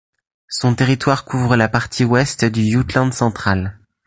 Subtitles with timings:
[0.47, 3.77] Son territoire couvre la partie ouest du Jutland-Central.